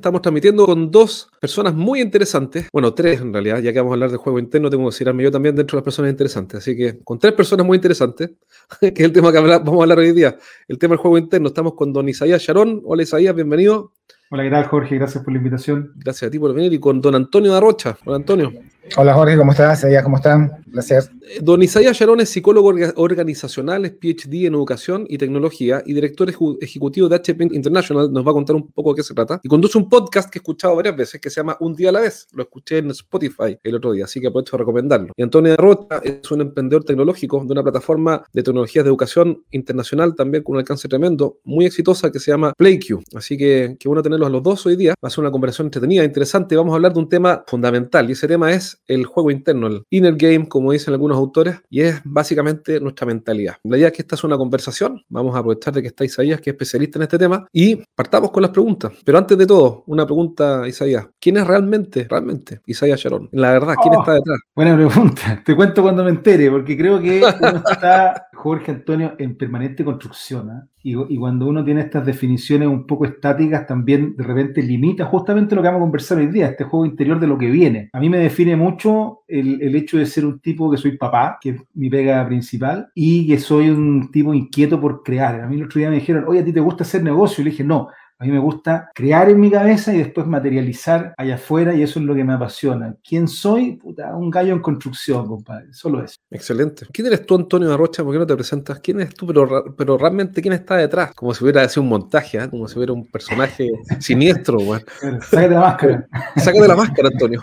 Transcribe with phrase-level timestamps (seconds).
[0.00, 2.68] Estamos transmitiendo con dos personas muy interesantes.
[2.72, 5.24] Bueno, tres en realidad, ya que vamos a hablar de juego interno, tengo que considerarme
[5.24, 6.56] yo también dentro de las personas interesantes.
[6.56, 8.30] Así que con tres personas muy interesantes,
[8.80, 11.48] que es el tema que vamos a hablar hoy día, el tema del juego interno.
[11.48, 12.80] Estamos con don Isaías Sharon.
[12.86, 13.92] Hola Isaías, bienvenido.
[14.30, 14.96] Hola, ¿qué tal Jorge?
[14.96, 15.92] Gracias por la invitación.
[15.96, 17.98] Gracias a ti por venir y con don Antonio Darrocha.
[18.06, 18.54] Hola Antonio.
[18.96, 19.86] Hola Jorge, ¿cómo estás?
[20.02, 20.64] ¿cómo están?
[20.66, 21.10] Gracias.
[21.40, 26.28] Don Isaías Sharon es psicólogo organizacional, es PhD en educación y tecnología y director
[26.60, 28.12] ejecutivo de HP International.
[28.12, 29.40] Nos va a contar un poco de qué se trata.
[29.42, 31.92] Y conduce un podcast que he escuchado varias veces que se llama Un día a
[31.92, 32.26] la vez.
[32.32, 35.12] Lo escuché en Spotify el otro día, así que aprovecho de recomendarlo.
[35.16, 40.14] Y Antonio Darrocha es un emprendedor tecnológico de una plataforma de tecnologías de educación internacional
[40.16, 43.02] también con un alcance tremendo, muy exitosa que se llama PlayQ.
[43.14, 44.94] Así que qué bueno tenerlos a los dos hoy día.
[45.02, 46.56] Va a ser una conversación entretenida, interesante.
[46.56, 49.82] Vamos a hablar de un tema fundamental y ese tema es el juego interno, el
[49.90, 53.56] inner game, como dicen algunos autores, y es básicamente nuestra mentalidad.
[53.64, 56.40] La idea es que esta es una conversación, vamos a aprovechar de que está Isaías,
[56.40, 58.92] que es especialista en este tema, y partamos con las preguntas.
[59.04, 61.06] Pero antes de todo, una pregunta, Isaías.
[61.20, 63.28] ¿Quién es realmente, realmente Isaías Sharon?
[63.32, 64.38] La verdad, ¿quién oh, está detrás?
[64.54, 65.42] Buena pregunta.
[65.44, 70.50] Te cuento cuando me entere, porque creo que está Jorge Antonio en permanente construcción.
[70.50, 70.69] ¿eh?
[70.82, 75.62] Y, cuando uno tiene estas definiciones un poco estáticas, también de repente limita justamente lo
[75.62, 77.90] que vamos a conversar hoy día, este juego interior de lo que viene.
[77.92, 81.38] A mí me define mucho el, el, hecho de ser un tipo que soy papá,
[81.40, 85.40] que es mi pega principal, y que soy un tipo inquieto por crear.
[85.40, 87.42] A mí el otro día me dijeron, oye, ¿a ti te gusta hacer negocio?
[87.42, 87.88] Y le dije, no,
[88.20, 91.98] a mí me gusta crear en mi cabeza y después materializar allá afuera y eso
[91.98, 92.94] es lo que me apasiona.
[93.02, 93.76] ¿Quién soy?
[93.76, 95.72] Puta, un gallo en construcción, compadre.
[95.72, 96.16] Solo eso.
[96.30, 96.84] Excelente.
[96.92, 98.04] ¿Quién eres tú, Antonio Arrocha?
[98.04, 98.78] ¿Por qué no te presentas?
[98.80, 99.26] ¿Quién eres tú?
[99.26, 101.14] Pero, pero realmente, ¿quién está detrás?
[101.14, 102.50] Como si hubiera sido un montaje, ¿eh?
[102.50, 104.58] como si hubiera un personaje siniestro.
[104.58, 104.84] Bueno.
[105.22, 106.08] Sácate la máscara.
[106.36, 107.40] Sácate la máscara, Antonio.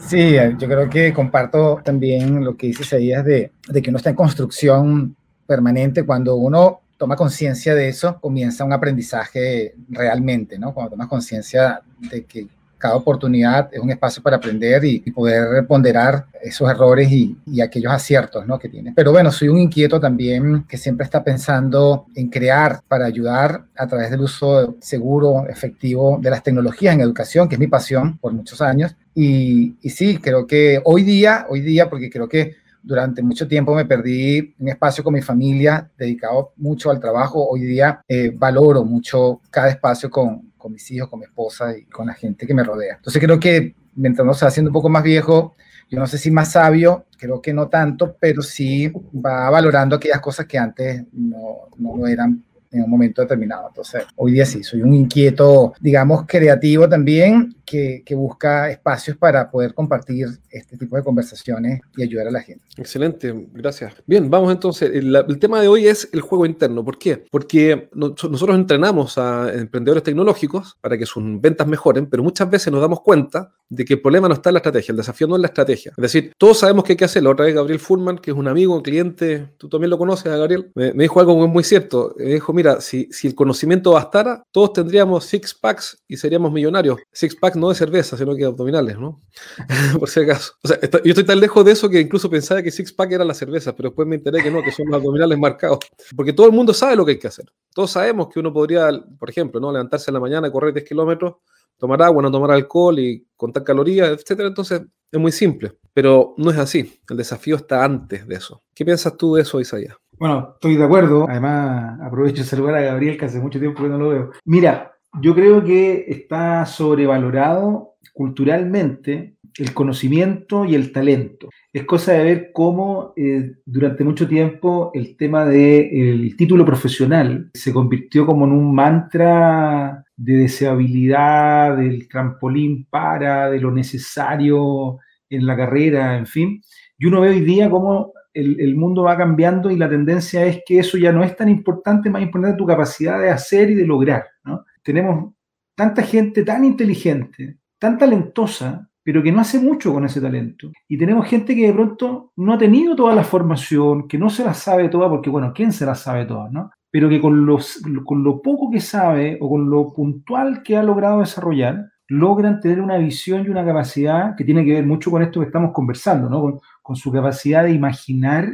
[0.00, 3.98] Sí, yo creo que comparto también lo que dices ahí, es de, de que uno
[3.98, 5.14] está en construcción
[5.46, 10.74] permanente cuando uno toma conciencia de eso, comienza un aprendizaje realmente, ¿no?
[10.74, 12.48] Cuando tomas conciencia de que
[12.78, 18.46] cada oportunidad es un espacio para aprender y, poder ponderar esos errores y, aquellos aciertos
[18.46, 18.56] ¿no?
[18.58, 18.94] que tienes.
[18.94, 23.86] Pero bueno, soy un inquieto también que siempre está pensando en crear para ayudar a
[23.88, 28.32] través del uso seguro, efectivo de las tecnologías en educación, que es mi pasión por
[28.32, 28.94] muchos años.
[29.12, 33.74] Y, y sí, creo que hoy día, hoy día, porque creo que durante mucho tiempo
[33.74, 37.48] me perdí un espacio con mi familia, dedicado mucho al trabajo.
[37.48, 41.84] Hoy día eh, valoro mucho cada espacio con, con mis hijos, con mi esposa y
[41.84, 42.96] con la gente que me rodea.
[42.96, 45.54] Entonces creo que mientras uno se va haciendo un poco más viejo,
[45.90, 50.20] yo no sé si más sabio, creo que no tanto, pero sí va valorando aquellas
[50.20, 53.68] cosas que antes no, no lo eran en un momento determinado.
[53.68, 59.50] Entonces, hoy día sí, soy un inquieto, digamos, creativo también, que, que, busca espacios para
[59.50, 62.64] poder compartir este tipo de conversaciones y ayudar a la gente.
[62.78, 63.92] Excelente, gracias.
[64.06, 64.90] Bien, vamos entonces.
[64.92, 66.82] El, el tema de hoy es el juego interno.
[66.82, 67.24] ¿Por qué?
[67.30, 72.80] Porque nosotros entrenamos a emprendedores tecnológicos para que sus ventas mejoren, pero muchas veces nos
[72.80, 75.42] damos cuenta de que el problema no está en la estrategia, el desafío no es
[75.42, 75.92] la estrategia.
[75.96, 77.30] Es decir, todos sabemos que hay que hacerlo.
[77.30, 80.92] Otra vez Gabriel Fullman, que es un amigo, cliente, tú también lo conoces, Gabriel, me,
[80.94, 82.14] me dijo algo muy, cierto.
[82.16, 86.98] Me dijo, mira, si, el conocimiento bastara, todos tendríamos six packs y seríamos millonarios.
[87.12, 89.20] Six packs no de cerveza, sino que abdominales, ¿no?
[89.98, 90.54] Por si acaso.
[90.62, 93.74] Yo estoy tan lejos de eso que incluso pensaba que six pack era la cerveza,
[93.74, 95.78] pero después me enteré que no, que son los abdominales marcados.
[96.16, 97.46] Porque todo el mundo sabe lo que hay que hacer.
[97.74, 99.70] Todos sabemos que uno podría, por ejemplo, ¿no?
[99.70, 101.36] levantarse en la mañana, correr 10 kilómetros,
[101.78, 104.48] tomar agua, no tomar alcohol y contar calorías, etcétera.
[104.48, 105.72] Entonces, es muy simple.
[105.94, 107.00] Pero no es así.
[107.08, 108.62] El desafío está antes de eso.
[108.74, 109.96] ¿Qué piensas tú de eso, Isaías?
[110.18, 111.26] Bueno, estoy de acuerdo.
[111.28, 114.30] Además, aprovecho de saludar a Gabriel, que hace mucho tiempo que no lo veo.
[114.44, 121.48] Mira, yo creo que está sobrevalorado culturalmente el conocimiento y el talento.
[121.72, 127.72] Es cosa de ver cómo eh, durante mucho tiempo el tema del título profesional se
[127.72, 134.98] convirtió como en un mantra de deseabilidad, del trampolín para, de lo necesario
[135.30, 136.60] en la carrera, en fin.
[136.98, 140.80] Y uno ve hoy día cómo el, mundo va cambiando y la tendencia es que
[140.80, 144.26] eso ya no es tan importante, más importante tu capacidad de hacer y de lograr.
[144.44, 144.64] ¿no?
[144.82, 145.34] Tenemos
[145.74, 150.70] tanta gente tan inteligente, tan talentosa, pero que no hace mucho con ese talento.
[150.88, 154.44] Y tenemos gente que de pronto no ha tenido toda la formación, que no se
[154.44, 156.70] la sabe toda, porque bueno, ¿quién se la sabe toda, no?
[156.90, 160.82] Pero que con, los, con lo poco que sabe o con lo puntual que ha
[160.82, 165.22] logrado desarrollar, logran tener una visión y una capacidad que tiene que ver mucho con
[165.22, 166.40] esto que estamos conversando, ¿no?
[166.40, 168.48] Con, con su capacidad de imaginar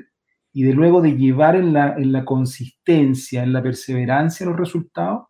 [0.53, 5.27] y de luego de llevar en la, en la consistencia, en la perseverancia los resultados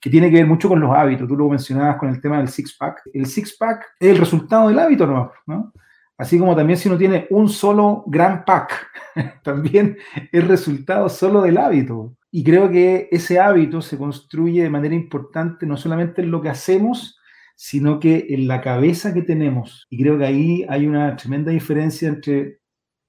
[0.00, 1.26] que tiene que ver mucho con los hábitos.
[1.26, 3.02] Tú lo mencionabas con el tema del six-pack.
[3.14, 5.32] El six-pack es el resultado del hábito, ¿no?
[5.46, 5.72] ¿no?
[6.18, 8.86] Así como también si uno tiene un solo gran pack,
[9.42, 9.96] también
[10.30, 12.14] es resultado solo del hábito.
[12.36, 16.48] Y creo que ese hábito se construye de manera importante no solamente en lo que
[16.48, 17.16] hacemos,
[17.54, 19.86] sino que en la cabeza que tenemos.
[19.88, 22.58] Y creo que ahí hay una tremenda diferencia entre,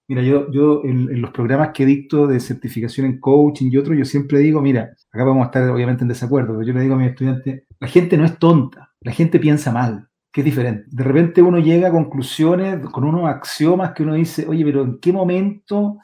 [0.07, 4.05] mira, yo, yo en, los programas que dicto de certificación en coaching y otros, yo
[4.05, 6.99] siempre digo, mira, acá vamos a estar obviamente en desacuerdo, pero yo le digo a
[6.99, 10.85] mis estudiantes, la gente no es tonta, la gente piensa mal que es diferente.
[10.91, 14.99] De repente uno llega a conclusiones con unos axiomas que uno dice, oye, pero ¿en
[14.99, 15.97] qué momento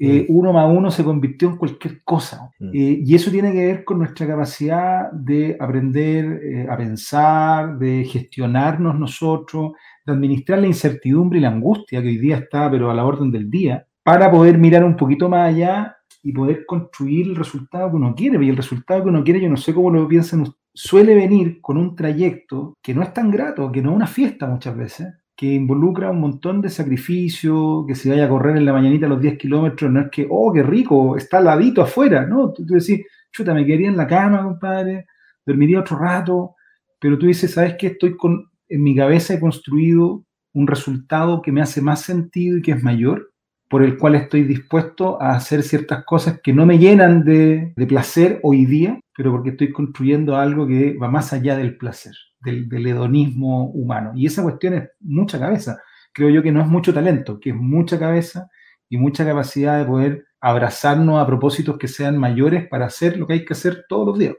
[0.00, 0.36] eh, mm.
[0.36, 2.50] uno más uno se convirtió en cualquier cosa?
[2.58, 2.70] Mm.
[2.72, 8.04] Eh, y eso tiene que ver con nuestra capacidad de aprender eh, a pensar, de
[8.04, 9.72] gestionarnos nosotros,
[10.04, 13.30] de administrar la incertidumbre y la angustia que hoy día está, pero a la orden
[13.30, 17.96] del día, para poder mirar un poquito más allá y poder construir el resultado que
[17.96, 18.44] uno quiere.
[18.44, 21.60] Y el resultado que uno quiere, yo no sé cómo lo piensan ustedes suele venir
[21.60, 25.08] con un trayecto que no es tan grato, que no es una fiesta muchas veces,
[25.40, 29.22] que involucra un montón de sacrificio, que se vaya a correr en la mañanita los
[29.22, 32.52] 10 kilómetros, no es que, oh, qué rico, está ladito afuera, ¿no?
[32.52, 35.06] Tú, decís, chuta, me quedaría en la cama, compadre,
[35.46, 36.56] dormiría otro rato,
[36.98, 37.86] pero tú dices, ¿sabes qué?
[37.86, 42.60] Estoy con, en mi cabeza he construido un resultado que me hace más sentido y
[42.60, 43.29] que es mayor,
[43.70, 48.40] por el cual estoy dispuesto a hacer ciertas cosas que no me llenan de, placer
[48.42, 53.70] hoy día, pero porque estoy construyendo algo que va más allá del placer, del, hedonismo
[53.70, 54.10] humano.
[54.16, 55.78] Y esa cuestión es mucha cabeza.
[56.12, 58.50] Creo yo que no es mucho talento, que es mucha cabeza
[58.88, 63.34] y mucha capacidad de poder abrazarnos a propósitos que sean mayores para hacer lo que
[63.34, 64.34] hay que hacer todos los días.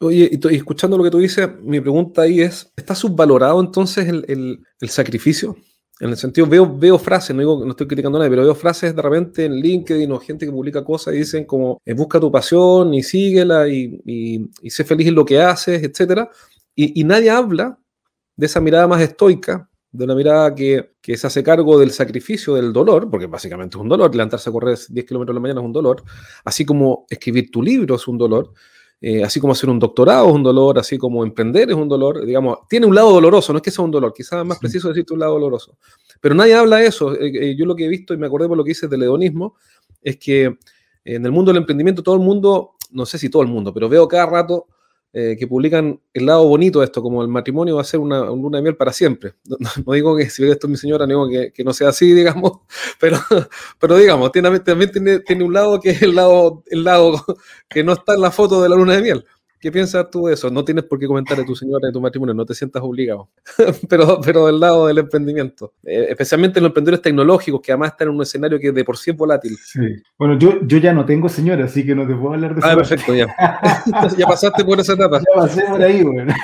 [0.00, 4.64] Oye, y, escuchando lo que tú dices, mi pregunta ahí es, ¿está subvalorado entonces el
[4.88, 5.58] sacrificio?
[6.00, 8.54] En el sentido, veo, veo frases, no, digo, no estoy criticando a nadie, pero veo
[8.54, 12.18] frases de repente en LinkedIn o gente que publica cosas y dicen como, eh, busca
[12.18, 16.28] tu pasión y síguela y, y, sé feliz en lo que haces, etc.
[16.74, 17.78] Y, y, nadie habla
[18.36, 22.54] de esa mirada más estoica, de una mirada que, que, se hace cargo del sacrificio,
[22.54, 25.60] del dolor, porque básicamente es un dolor, levantarse a correr 10 kilómetros a la mañana
[25.60, 26.02] es un dolor,
[26.44, 28.54] así como escribir tu libro es un dolor,
[29.04, 32.24] eh, así como hacer un doctorado es un dolor, así como emprender es un dolor,
[32.24, 34.88] digamos, tiene un lado doloroso, no es que sea un dolor, quizás es más preciso
[34.88, 35.76] decirte un lado doloroso.
[36.20, 37.12] Pero nadie habla de eso.
[37.16, 39.02] Eh, eh, yo lo que he visto y me acordé por lo que hice del
[39.02, 39.56] hedonismo,
[40.00, 40.56] es que
[41.04, 43.88] en el mundo del emprendimiento todo el mundo, no sé si todo el mundo, pero
[43.88, 44.68] veo cada rato
[45.14, 48.24] eh, que publican el lado bonito de esto, como el matrimonio va a ser una,
[48.24, 49.34] luna de miel para siempre.
[49.84, 52.60] No, digo que si ve esto mi señora, no digo que, no sea así, digamos,
[52.98, 53.18] pero,
[53.78, 57.22] pero digamos, tiene, también tiene, tiene, un lado que es el lado, el lado
[57.68, 59.26] que no está en la foto de la luna de miel.
[59.62, 60.50] ¿Qué piensas tú de eso?
[60.50, 63.28] No tienes por qué comentar de tu señora de tu matrimonio, no te sientas obligado.
[63.88, 68.08] pero, pero del lado del emprendimiento, eh, especialmente en los emprendedores tecnológicos, que además están
[68.08, 69.56] en un escenario que de por sí es volátil.
[69.56, 69.78] Sí.
[70.18, 72.68] Bueno, yo, yo ya no tengo señora, así que no te puedo hablar de eso.
[72.68, 73.26] Ah, perfecto, ya.
[74.18, 75.20] ya pasaste por esa etapa.
[75.20, 76.34] Ya pasé por ahí, bueno.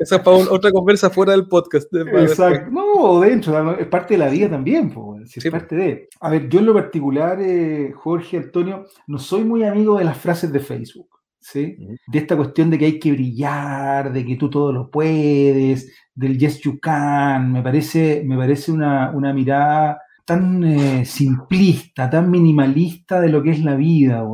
[0.00, 1.94] esa es para otra conversa fuera del podcast.
[1.94, 2.70] Exacto.
[2.70, 6.08] No, dentro, es parte de la vida también, pues, es parte de.
[6.22, 10.16] A ver, yo en lo particular, eh, Jorge, Antonio, no soy muy amigo de las
[10.16, 11.15] frases de Facebook.
[11.46, 11.76] ¿Sí?
[12.06, 16.38] De esta cuestión de que hay que brillar, de que tú todo lo puedes, del
[16.38, 23.28] yes you can, me parece, me parece una, mirada tan eh, simplista, tan minimalista de
[23.28, 24.24] lo que es la vida,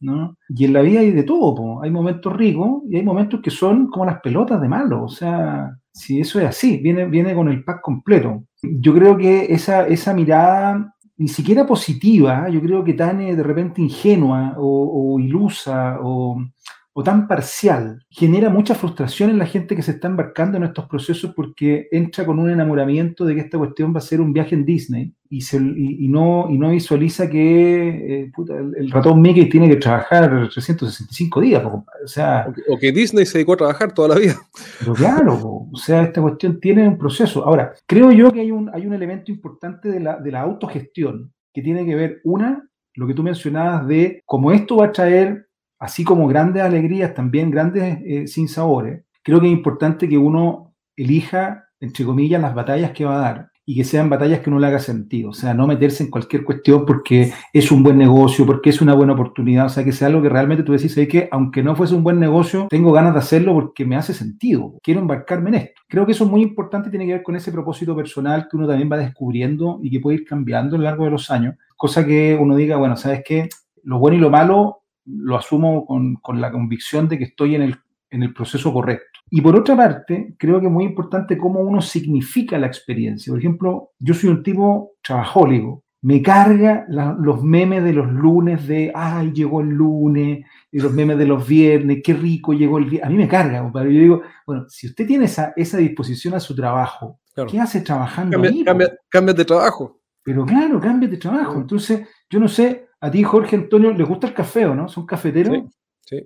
[0.00, 0.36] ¿no?
[0.48, 3.88] Y en la vida hay de todo, hay momentos ricos y hay momentos que son
[3.88, 7.64] como las pelotas de malo, o sea, si eso es así, viene, viene con el
[7.64, 8.44] pack completo.
[8.62, 13.42] Yo creo que esa, esa mirada ni siquiera positiva, yo creo que tan eh, de
[13.42, 16.42] repente ingenua o, o ilusa o,
[16.92, 20.86] o tan parcial genera mucha frustración en la gente que se está embarcando en estos
[20.86, 24.56] procesos porque entra con un enamoramiento de que esta cuestión va a ser un viaje
[24.56, 28.32] en Disney y, se, y, no, y no visualiza que eh,
[28.76, 31.62] el, ratón Mickey tiene que trabajar 365 días.
[31.64, 34.34] O, sea, o, que, Disney se dedicó a trabajar toda la vida.
[34.80, 37.44] Pero claro, o sea, esta cuestión tiene un proceso.
[37.44, 41.32] Ahora, creo yo que hay un, hay un elemento importante de la, de la autogestión
[41.54, 45.46] que tiene que ver, una, lo que tú mencionabas de cómo esto va a traer
[45.80, 51.64] así como grandes alegrías, también grandes eh, sinsabores, creo que es importante que uno elija,
[51.80, 54.66] entre comillas, las batallas que va a dar y que sean batallas que no le
[54.66, 58.70] haga sentido, o sea, no meterse en cualquier cuestión porque es un buen negocio, porque
[58.70, 61.62] es una buena oportunidad, o sea, que sea algo que realmente tú decís, que aunque
[61.62, 65.50] no fuese un buen negocio, tengo ganas de hacerlo porque me hace sentido, quiero embarcarme
[65.50, 65.82] en esto.
[65.88, 68.56] Creo que eso es muy importante y tiene que ver con ese propósito personal que
[68.56, 71.54] uno también va descubriendo y que puede ir cambiando a lo largo de los años,
[71.76, 73.48] cosa que uno diga, bueno, ¿sabes qué?
[73.84, 74.80] Lo bueno y lo malo
[75.18, 77.76] lo asumo con, con, la convicción de que estoy en el,
[78.10, 79.20] en el proceso correcto.
[79.30, 83.30] Y por otra parte, creo que es muy importante cómo uno significa la experiencia.
[83.30, 85.84] Por ejemplo, yo soy un tipo trabajólico.
[86.02, 91.18] Me carga los memes de los lunes de, ay, llegó el lunes, y los memes
[91.18, 93.06] de los viernes, qué rico llegó el viernes.
[93.06, 93.94] A mí me carga, compadre.
[93.94, 98.32] Yo digo, bueno, si usted tiene esa, esa disposición a su trabajo, ¿qué hace trabajando
[98.32, 98.64] cambia, ahí?
[98.64, 100.00] Cambia, cambia, de trabajo.
[100.22, 101.56] Pero claro, cambia de trabajo.
[101.56, 104.88] Entonces, yo no sé, A ti, Jorge Antonio, ¿les gusta el café o no?
[104.88, 105.56] ¿Son cafeteros?
[106.04, 106.18] Sí,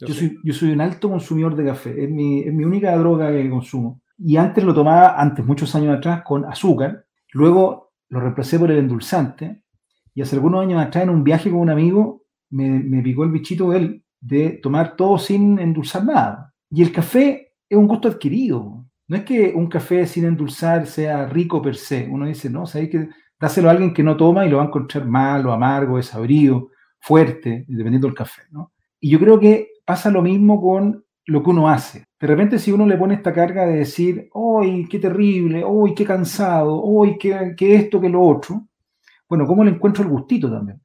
[0.00, 2.04] Yo, soy, yo soy un alto consumidor de café.
[2.04, 4.00] Es mi, es mi única droga que consumo.
[4.18, 7.04] Y antes lo tomaba, antes, muchos años atrás, con azúcar.
[7.32, 9.62] Luego lo reemplacé por el endulzante.
[10.14, 13.30] Y hace algunos años atrás, en un viaje con un amigo, me, me picó el
[13.30, 16.52] bichito él de tomar todo sin endulzar nada.
[16.70, 18.84] Y el café es un gusto adquirido.
[19.06, 22.08] No es que un café sin endulzar sea rico per se.
[22.10, 23.08] Uno dice, no, sabéis que
[23.40, 27.64] dáselo a alguien que no toma y lo va a encontrar malo, amargo, desabrido, fuerte,
[27.68, 28.42] dependiendo del café.
[28.50, 28.72] ¿no?
[29.00, 32.04] Y yo creo que pasa lo mismo con lo que uno hace.
[32.18, 35.64] De repente, si uno le pone esta carga de decir, ¡ay, qué terrible!
[35.64, 36.82] ¡ay, qué cansado!
[37.02, 38.66] ¡ay, qué, esto, qué lo otro!
[39.28, 40.80] Bueno, ¿cómo le encuentro el gustito también?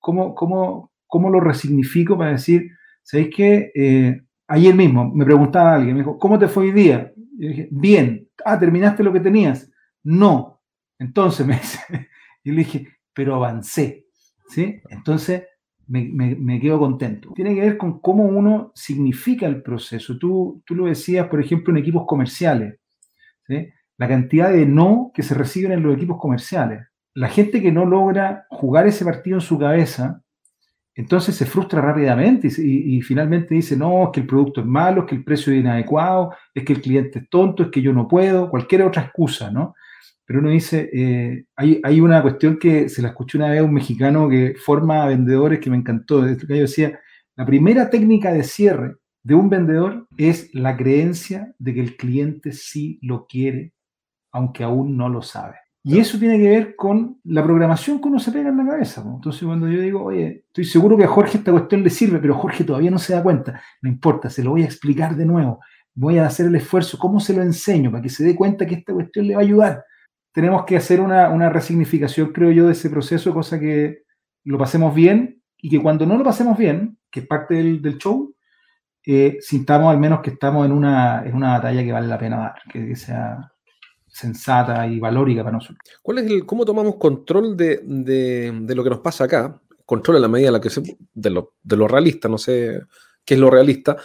[0.00, 2.70] ¿Cómo, cómo, ¿Cómo lo resignifico para decir,
[3.02, 3.72] ¿sabéis qué?
[3.74, 7.12] Eh, ayer mismo me preguntaba alguien, me dijo, ¿cómo te fue hoy día?
[7.38, 8.28] Yo dije, bien.
[8.44, 9.70] Ah, ¿terminaste lo que tenías?
[10.04, 10.57] No.
[10.98, 11.78] Entonces me dice,
[12.44, 14.06] y le dije, pero avancé.
[14.48, 14.80] ¿Sí?
[14.88, 15.42] Entonces
[15.88, 17.32] me, quedo contento.
[17.34, 20.18] Tiene que ver con cómo uno significa el proceso.
[20.18, 22.78] Tú, tú lo decías, por ejemplo, en equipos comerciales.
[23.46, 23.68] ¿sí?
[23.96, 26.86] La cantidad de no que se reciben en los equipos comerciales.
[27.14, 30.22] La gente que no logra jugar ese partido en su cabeza,
[30.94, 34.66] entonces se frustra rápidamente y, y, y, finalmente dice, no, es que el producto es
[34.66, 37.82] malo, es que el precio es inadecuado, es que el cliente es tonto, es que
[37.82, 39.74] yo no puedo, cualquier otra excusa, ¿no?
[40.28, 43.64] Pero uno dice, eh, hay, hay, una cuestión que se la escuché una vez a
[43.64, 47.00] un mexicano que forma vendedores que me encantó, que yo decía,
[47.34, 52.52] la primera técnica de cierre de un vendedor es la creencia de que el cliente
[52.52, 53.72] sí lo quiere,
[54.30, 55.56] aunque aún no lo sabe.
[55.82, 59.02] Y eso tiene que ver con la programación que uno se pega en la cabeza.
[59.02, 59.14] ¿no?
[59.14, 62.34] Entonces, cuando yo digo, oye, estoy seguro que a Jorge esta cuestión le sirve, pero
[62.34, 65.60] Jorge todavía no se da cuenta, no importa, se lo voy a explicar de nuevo.
[65.94, 67.90] Voy a hacer el esfuerzo, ¿cómo se lo enseño?
[67.90, 69.84] Para que se dé cuenta que esta cuestión le va a ayudar.
[70.38, 74.04] Tenemos que hacer una, una resignificación, creo yo, de ese proceso, cosa que
[74.44, 77.98] lo pasemos bien y que cuando no lo pasemos bien, que es parte del, del
[77.98, 78.32] show,
[79.04, 82.36] eh, sintamos al menos que estamos en una, en una batalla que vale la pena
[82.36, 83.50] dar, que, sea
[84.06, 85.80] sensata y valórica para nosotros.
[86.02, 89.60] ¿Cuál es el, ¿Cómo tomamos control de, de, lo que nos pasa acá?
[89.84, 90.82] Control en la medida en la que se,
[91.14, 92.80] de, lo, de lo realista, no sé
[93.24, 93.96] qué es lo realista,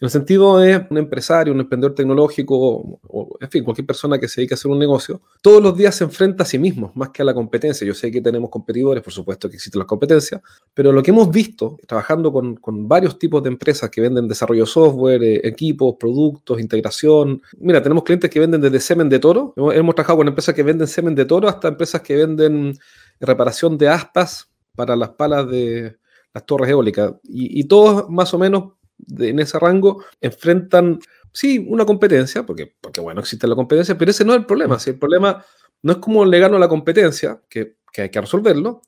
[0.00, 4.40] el sentido de un empresario, un emprendedor tecnológico, o, en fin, cualquier persona que se
[4.40, 7.20] dedique a hacer un negocio, todos los días se enfrenta a sí mismo, más que
[7.20, 7.86] a la competencia.
[7.86, 10.40] Yo sé que tenemos competidores, por supuesto que existen las competencias,
[10.72, 14.70] pero lo que hemos visto, trabajando con, varios tipos de empresas que venden desarrollo de
[14.70, 17.42] software, eh, equipos, productos, integración.
[17.58, 20.62] Mira, tenemos clientes que venden desde semen de toro, hemos, hemos trabajado con empresas que
[20.62, 22.78] venden semen de toro hasta empresas que venden
[23.20, 25.98] reparación de aspas para las palas de
[26.32, 27.12] las torres eólicas.
[27.24, 28.79] Y, y todos más o menos
[29.18, 31.00] en ese rango enfrentan,
[31.32, 34.78] sí, una competencia, porque, porque bueno, existe la competencia, pero ese no es el problema.
[34.78, 35.44] Si el problema
[35.82, 38.82] no es cómo le gano la competencia, que, que hay que resolverlo,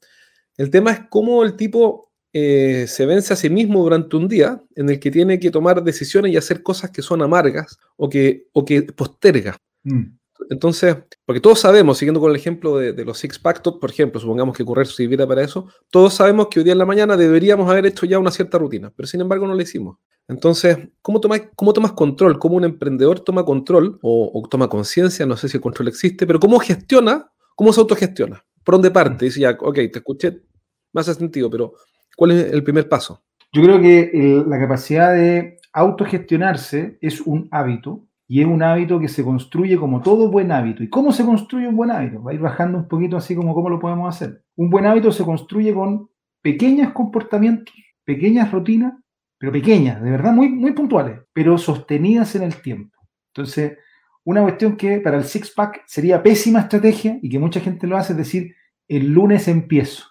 [0.56, 4.62] el tema es cómo el tipo eh, se vence a sí mismo durante un día
[4.74, 8.48] en el que tiene que tomar decisiones y hacer cosas que son amargas o que,
[8.52, 9.56] o que posterga.
[9.82, 10.16] Mm.
[10.50, 14.56] Entonces, porque todos sabemos, siguiendo con el ejemplo de, los Six Pack por ejemplo, supongamos
[14.56, 17.86] que correr sirviera para eso, todos sabemos que hoy día en la mañana deberíamos haber
[17.86, 19.98] hecho ya una cierta rutina, pero sin embargo no lo hicimos.
[20.28, 22.38] Entonces, ¿cómo tomas, control?
[22.38, 25.26] ¿Cómo un emprendedor toma control o, o toma conciencia?
[25.26, 27.30] No sé si el control existe, pero ¿cómo gestiona?
[27.54, 28.44] ¿Cómo se autogestiona?
[28.64, 29.26] ¿Por dónde parte?
[29.26, 30.42] Dice ya, ok, te escuché,
[30.92, 31.74] me hace sentido, pero
[32.16, 33.22] ¿cuál es el primer paso?
[33.52, 39.08] Yo creo que la capacidad de autogestionarse es un hábito y es un hábito que
[39.08, 40.82] se construye como todo buen hábito.
[40.82, 42.22] ¿Y cómo se construye un buen hábito?
[42.22, 44.42] Va a ir bajando un poquito así como cómo lo podemos hacer.
[44.56, 46.08] Un buen hábito se construye con
[46.40, 47.74] pequeños comportamientos,
[48.04, 48.94] pequeñas rutinas,
[49.36, 52.96] pero pequeñas, de verdad muy, muy puntuales, pero sostenidas en el tiempo.
[53.34, 53.76] Entonces,
[54.24, 58.14] una cuestión que para el six-pack sería pésima estrategia y que mucha gente lo hace
[58.14, 58.54] es decir,
[58.88, 60.04] el lunes empiezo.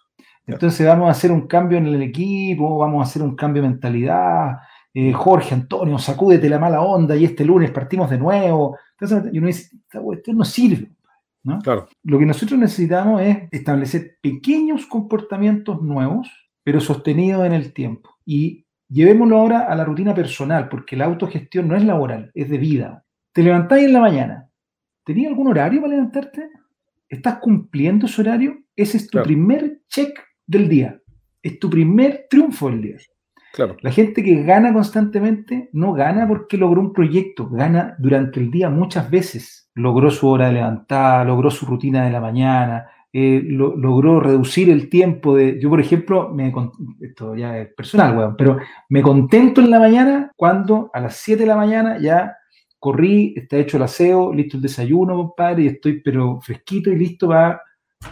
[0.45, 3.69] Entonces vamos a hacer un cambio en el equipo, vamos a hacer un cambio de
[3.69, 4.57] mentalidad,
[4.93, 8.77] eh, Jorge, Antonio, sacúdete la mala onda y este lunes partimos de nuevo.
[8.99, 10.91] Entonces, y uno dice, esta cuestión no sirve.
[11.43, 11.59] ¿no?
[11.59, 11.87] Claro.
[12.03, 16.29] Lo que nosotros necesitamos es establecer pequeños comportamientos nuevos,
[16.63, 18.17] pero sostenidos en el tiempo.
[18.25, 22.57] Y llevémoslo ahora a la rutina personal, porque la autogestión no es laboral, es de
[22.57, 23.05] vida.
[23.31, 24.49] Te levantáis en la mañana.
[25.05, 26.49] ¿Tenías algún horario para levantarte?
[27.09, 28.63] ¿Estás cumpliendo ese horario?
[28.75, 29.25] Ese es tu claro.
[29.25, 30.99] primer check del día.
[31.41, 32.97] Es tu primer triunfo del día.
[33.53, 33.75] Claro.
[33.81, 38.69] La gente que gana constantemente no gana porque logró un proyecto, gana durante el día
[38.69, 39.69] muchas veces.
[39.75, 44.69] Logró su hora de levantada, logró su rutina de la mañana, eh, lo, logró reducir
[44.69, 45.59] el tiempo de...
[45.59, 46.53] Yo, por ejemplo, me,
[47.01, 51.41] esto ya es personal, weón, pero me contento en la mañana cuando a las 7
[51.41, 52.37] de la mañana ya
[52.79, 57.27] corrí, está hecho el aseo, listo el desayuno, compadre, y estoy pero fresquito y listo
[57.27, 57.61] para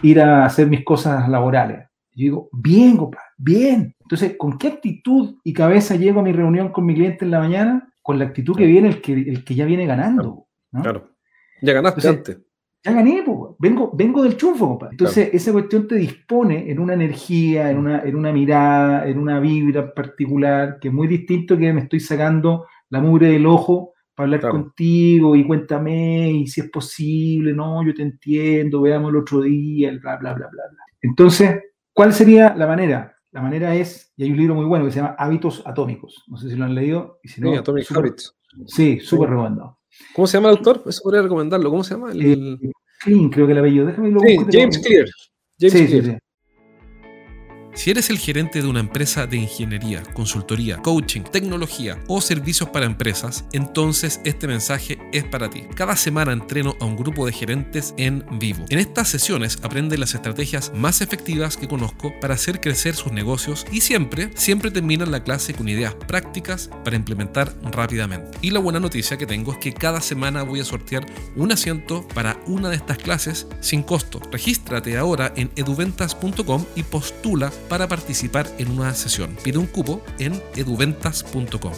[0.02, 1.89] ir a hacer mis cosas laborales.
[2.14, 3.94] Yo digo, bien, compadre, bien.
[4.00, 7.38] Entonces, ¿con qué actitud y cabeza llego a mi reunión con mi cliente en la
[7.38, 7.92] mañana?
[8.02, 10.46] Con la actitud que viene el que, el que ya viene ganando.
[10.72, 11.10] Claro.
[11.62, 12.38] Ya ganaste antes.
[12.82, 13.22] Ya gané,
[13.58, 14.94] vengo, vengo del chufo, compadre.
[14.94, 19.38] Entonces, esa cuestión te dispone en una energía, en una, en una mirada, en una
[19.38, 24.24] vibra particular, que es muy distinto que me estoy sacando la mugre del ojo para
[24.24, 29.42] hablar contigo y cuéntame, y si es posible, no, yo te entiendo, veamos el otro
[29.42, 30.84] día, bla, bla, bla, bla, bla.
[31.02, 31.60] Entonces,
[31.92, 33.16] ¿cuál sería la manera?
[33.32, 36.24] La manera es, y hay un libro muy bueno que se llama Hábitos Atómicos.
[36.26, 37.20] No sé si lo han leído.
[37.22, 38.36] Y si no, sí, Atomic Habits.
[38.66, 39.78] Sí, súper recomendado.
[40.14, 40.82] ¿Cómo se llama el autor?
[40.86, 41.70] Eso podría recomendarlo.
[41.70, 42.10] ¿Cómo se llama?
[42.10, 42.58] El...
[42.60, 42.70] Eh,
[43.00, 43.86] Clean, creo que el apellido.
[43.86, 45.06] Déjame lo sí, James Clear.
[45.58, 46.04] James sí, Clear.
[46.04, 46.18] Sí,
[47.74, 52.86] si eres el gerente de una empresa de ingeniería, consultoría, coaching, tecnología o servicios para
[52.86, 55.64] empresas, entonces este mensaje es para ti.
[55.74, 58.64] Cada semana entreno a un grupo de gerentes en vivo.
[58.68, 63.66] En estas sesiones aprende las estrategias más efectivas que conozco para hacer crecer sus negocios
[63.70, 68.38] y siempre, siempre terminan la clase con ideas prácticas para implementar rápidamente.
[68.42, 72.06] Y la buena noticia que tengo es que cada semana voy a sortear un asiento
[72.14, 74.20] para una de estas clases sin costo.
[74.30, 79.36] Regístrate ahora en eduventas.com y postula para participar en una sesión.
[79.42, 81.72] Pide un cupo en eduventas.com.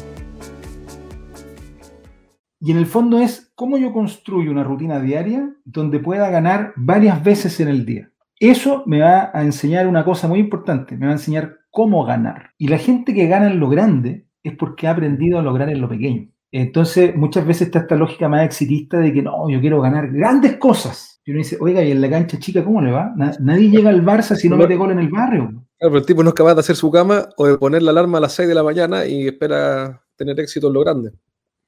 [2.59, 7.23] Y en el fondo es cómo yo construyo una rutina diaria donde pueda ganar varias
[7.23, 8.11] veces en el día.
[8.41, 12.53] Eso me va a enseñar una cosa muy importante, me va a enseñar cómo ganar.
[12.59, 15.81] Y la gente que gana en lo grande es porque ha aprendido a lograr en
[15.81, 16.32] lo pequeño.
[16.53, 20.59] Entonces, muchas veces está esta lógica más exitista de que no, yo quiero ganar grandes
[20.59, 21.21] cosas.
[21.25, 23.15] Y uno dice, oiga, ¿y en la cancha chica cómo le va?
[23.41, 25.49] Nadie llega al Barça si no mete gol en el barrio.
[25.49, 27.93] Claro, pero el tipo no es capaz de hacer su cama o de poner la
[27.93, 31.13] alarma a las 6 de la mañana y espera tener éxito en lo grande.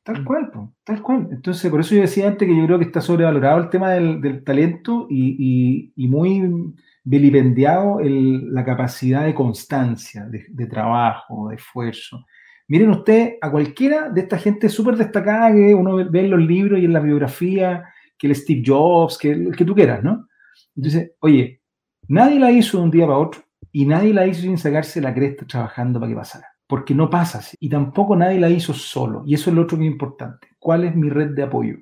[0.02, 0.50] Tal cual,
[0.84, 1.28] tal cual.
[1.30, 4.44] Entonces, por eso yo decía antes que yo creo que está sobrevalorado el tema del,
[4.44, 6.74] talento y, muy
[7.04, 12.26] vilipendiado la capacidad de constancia, de, de trabajo, de esfuerzo.
[12.66, 16.80] Miren usted a cualquiera de esta gente súper destacada que uno ve en los libros
[16.80, 17.84] y en la biografía,
[18.16, 20.28] que el Steve Jobs, que el que tú quieras, ¿no?
[20.76, 21.60] Entonces, oye,
[22.08, 25.14] nadie la hizo de un día para otro y nadie la hizo sin sacarse la
[25.14, 26.48] cresta trabajando para que pasara.
[26.66, 27.56] Porque no pasa así.
[27.60, 29.22] Y tampoco nadie la hizo solo.
[29.26, 30.48] Y eso es lo otro que es importante.
[30.58, 31.76] ¿Cuál es mi red de apoyo?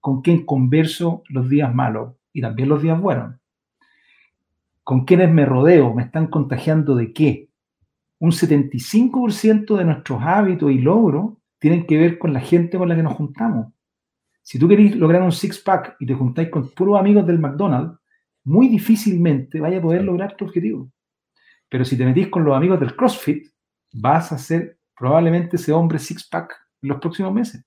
[0.00, 3.36] ¿Con quién converso los días malos y también los días buenos?
[4.82, 5.94] ¿Con quiénes me rodeo?
[5.94, 7.48] ¿Me están contagiando de qué?
[8.18, 12.96] Un 75% de nuestros hábitos y logros tienen que ver con la gente con la
[12.96, 13.72] que nos juntamos.
[14.42, 17.98] Si tú querés lograr un six-pack y te juntáis con puros amigos del McDonald's,
[18.44, 20.90] muy difícilmente vaya a poder lograr tu objetivo.
[21.68, 23.46] Pero si te metís con los amigos del CrossFit,
[23.92, 27.64] vas a ser probablemente ese hombre six-pack en los próximos meses.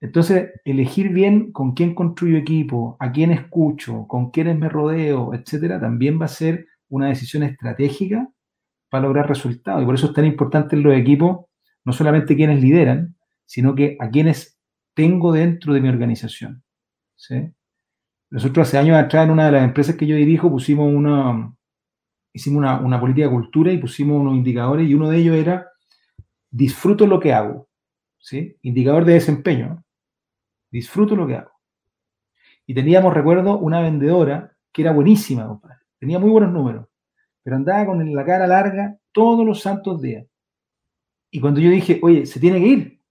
[0.00, 5.78] Entonces, elegir bien con quién construyo equipo, a quién escucho, con quiénes me rodeo, etcétera,
[5.78, 8.26] también va a ser una decisión estratégica
[8.90, 9.82] para lograr resultados.
[9.82, 11.46] Y por eso es tan importante en los equipos,
[11.84, 14.58] no solamente quienes lideran, sino que a quienes
[14.94, 16.62] tengo dentro de mi organización.
[18.30, 21.54] Nosotros hace años atrás en una de las empresas que yo dirijo pusimos una,
[22.32, 25.68] hicimos una, política de cultura y pusimos unos indicadores y uno de ellos era
[26.50, 27.68] disfruto lo que hago.
[28.18, 28.56] ¿sí?
[28.62, 29.84] Indicador de desempeño.
[30.70, 31.52] Disfruto lo que hago.
[32.66, 35.78] Y teníamos, recuerdo, una vendedora que era buenísima, compadre.
[35.98, 36.89] Tenía muy buenos números
[37.50, 40.24] pero andaba con la cara larga todos los santos días.
[41.32, 43.02] Y cuando yo dije, oye, se tiene que ir.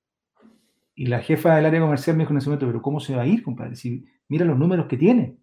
[0.95, 3.23] Y la jefa del área comercial me dijo en ese momento, pero ¿cómo se va
[3.23, 3.75] a ir, compadre?
[3.75, 5.36] Si mira los números que tiene,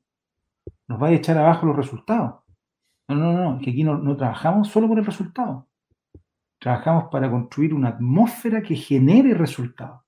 [0.89, 2.37] nos va a echar abajo los resultados.
[3.09, 5.69] No, no, no, que aquí no, no trabajamos solo por el resultado.
[6.59, 10.01] Trabajamos para construir una atmósfera que genere resultados.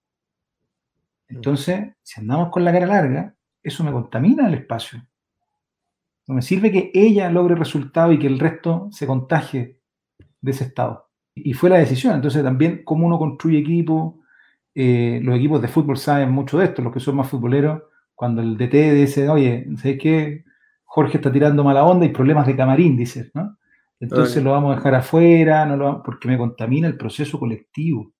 [1.29, 5.07] Entonces, si andamos con la cara larga, eso me contamina el espacio.
[6.28, 9.78] No me sirve que ella logre resultado y que el resto se contagie
[10.42, 11.08] de ese estado.
[11.34, 12.14] Y fue la decisión.
[12.14, 14.20] Entonces también cómo uno construye equipo.
[14.74, 17.82] Eh, los equipos de fútbol saben mucho de esto, los que son más futboleros,
[18.14, 20.44] cuando el DT dice, oye, ¿sabes qué?
[20.84, 23.56] Jorge está tirando mala onda y problemas de camarín, dices, ¿no?
[23.98, 28.12] Entonces lo vamos a dejar afuera, no lo porque me contamina el proceso colectivo.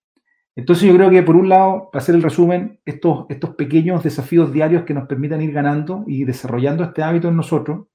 [0.55, 4.51] Entonces yo creo que por un lado, para hacer el resumen, estos, estos pequeños desafíos
[4.51, 7.85] diarios que nos permitan ir ganando y desarrollando este hábito en nosotros,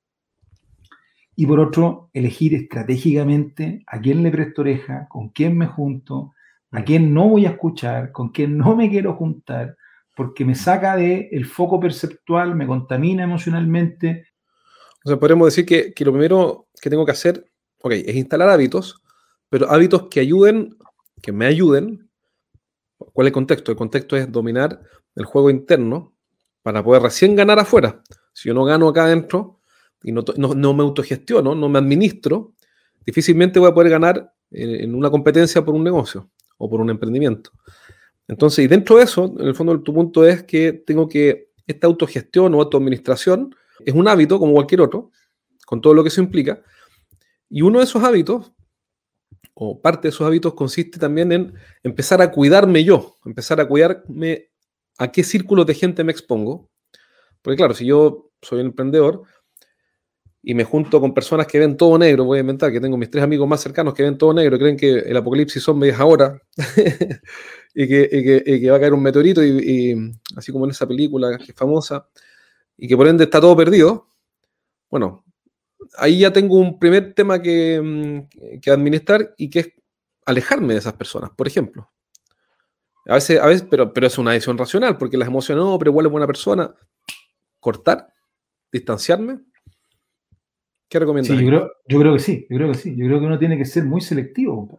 [1.36, 6.32] y por otro, elegir estratégicamente a quién le presto oreja, con quién me junto,
[6.70, 9.76] a quién no voy a escuchar, con quién no me quiero juntar,
[10.16, 14.28] porque me saca del el foco perceptual, me contamina emocionalmente.
[15.04, 17.44] O sea, podemos decir que, que, lo primero que tengo que hacer,
[17.82, 19.02] ok, es instalar hábitos,
[19.48, 20.76] pero hábitos que ayuden,
[21.20, 22.08] que me ayuden.
[22.96, 23.72] ¿Cuál es el contexto?
[23.72, 24.80] El contexto es dominar
[25.16, 26.14] el juego interno
[26.62, 28.02] para poder recién ganar afuera.
[28.32, 29.60] Si yo no gano acá adentro,
[30.04, 32.52] y no, me autogestiono, no me administro,
[33.04, 37.50] difícilmente voy a poder ganar en, una competencia por un negocio o por un emprendimiento.
[38.28, 41.86] Entonces, y dentro de eso, en el fondo, tu punto es que tengo que, esta
[41.86, 45.10] autogestión o autoadministración es un hábito como cualquier otro,
[45.66, 46.62] con todo lo que eso implica,
[47.48, 48.52] y uno de esos hábitos,
[49.54, 54.50] o parte de esos hábitos, consiste también en empezar a cuidarme yo, empezar a cuidarme
[54.98, 56.70] a qué círculos de gente me expongo.
[57.40, 59.22] Porque claro, si yo soy un emprendedor
[60.46, 63.10] y me junto con personas que ven todo negro, voy a inventar que tengo mis
[63.10, 66.38] tres amigos más cercanos que ven todo negro, creen que el apocalipsis zombie es ahora
[67.74, 71.54] y, que, va a caer un meteorito y, así como en esa película que es
[71.54, 72.06] famosa
[72.76, 74.08] y que por ende está todo perdido.
[74.90, 75.24] Bueno,
[75.96, 79.72] ahí ya tengo un primer tema que, mm, que administrar y que es
[80.26, 81.90] alejarme de esas personas, por ejemplo.
[83.06, 85.90] A veces, a veces pero, pero es una decisión racional, porque las emociones, no, pero
[85.90, 86.74] igual es buena persona.
[87.60, 88.12] Cortar,
[88.70, 89.40] distanciarme.
[90.88, 91.36] ¿Qué recomiendas?
[91.36, 92.96] Sí, yo creo, yo creo, que sí, yo creo que sí.
[92.96, 94.78] Yo creo que uno tiene que ser muy selectivo,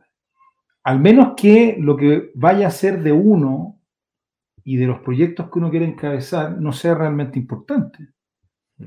[0.84, 3.82] Al menos que lo que vaya a ser de uno
[4.64, 8.08] y de los proyectos que uno quiere encabezar no sea realmente importante.
[8.78, 8.86] Mm.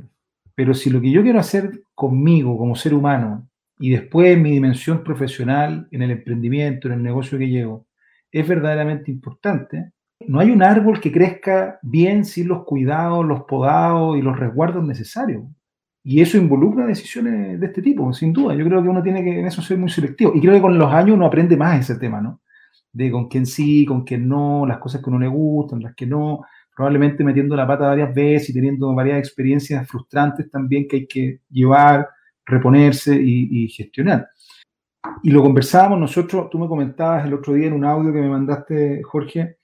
[0.54, 4.50] Pero si lo que yo quiero hacer conmigo como ser humano y después en mi
[4.50, 7.87] dimensión profesional, en el emprendimiento, en el negocio que llevo,
[8.33, 9.92] es verdaderamente importante.
[10.26, 14.85] No hay un árbol que crezca bien sin los cuidados, los podados y los resguardos
[14.85, 15.44] necesarios.
[16.02, 18.54] Y eso involucra decisiones de este tipo, sin duda.
[18.54, 20.32] Yo creo que uno tiene que en eso ser muy selectivo.
[20.34, 22.40] Y creo que con los años uno aprende más ese tema, ¿no?
[22.92, 26.06] De con quién sí, con quién no, las cosas que uno le gustan, las que
[26.06, 26.44] no.
[26.74, 31.40] Probablemente metiendo la pata varias veces y teniendo varias experiencias frustrantes también que hay que
[31.50, 32.08] llevar,
[32.46, 34.28] reponerse y, gestionar.
[35.22, 38.28] Y lo conversábamos nosotros, tú me comentabas el otro día en un audio que me
[38.28, 39.58] mandaste, Jorge,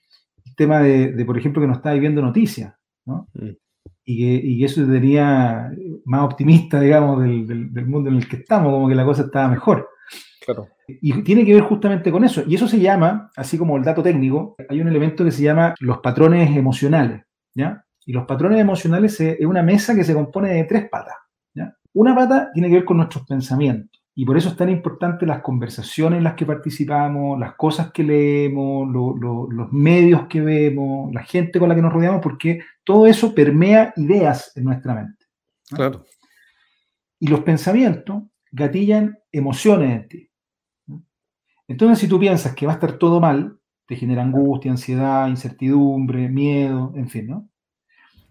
[0.45, 2.73] el tema de, por ejemplo, que no estaba viendo noticias,
[3.05, 3.27] ¿no?
[3.33, 3.51] Mm.
[4.05, 5.71] Y, que, y eso tenía
[6.05, 9.47] más optimista, digamos, del, del, mundo en el que estamos, como que la cosa estaba
[9.47, 9.89] mejor.
[10.45, 10.69] Claro.
[10.87, 12.43] Y tiene que ver justamente con eso.
[12.47, 15.73] Y eso se llama, así como el dato técnico, hay un elemento que se llama
[15.79, 17.23] los patrones emocionales,
[17.55, 17.83] ¿ya?
[18.05, 21.15] Y los patrones emocionales es una mesa que se compone de tres patas,
[21.55, 21.75] ¿ya?
[21.93, 24.04] Una pata tiene que ver con nuestros pensamientos.
[24.17, 28.01] Y por eso es tan importante las conversaciones en las que participamos, las cosas que
[28.01, 33.35] leemos, los medios que vemos, la gente con la que nos rodeamos, porque todo eso
[33.35, 35.25] permea ideas en nuestra mente.
[35.69, 36.05] Claro.
[37.19, 40.29] Y los pensamientos gatillan emociones en ti.
[41.67, 46.29] Entonces, si tú piensas que va a estar todo mal, te genera angustia, ansiedad, incertidumbre,
[46.29, 47.49] miedo, en fin, ¿no?